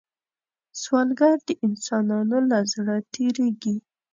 [0.81, 3.75] سوالګر د انسانانو له زړه تېرېږي